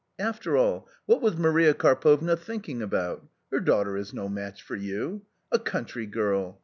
[0.31, 3.27] "After all, what was Maria Karpovna thinking about?
[3.51, 5.27] Her) daughter is no match for you.
[5.51, 6.59] A country girl